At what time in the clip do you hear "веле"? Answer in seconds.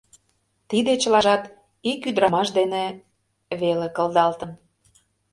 3.61-3.87